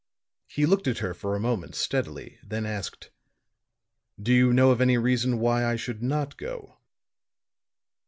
[0.47, 3.11] He looked at her for a moment steadily, then asked:
[4.19, 6.79] "Do you know of any reason why I should not go?"